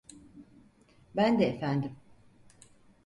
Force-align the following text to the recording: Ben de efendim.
Ben 1.15 1.39
de 1.39 1.43
efendim. 1.45 1.95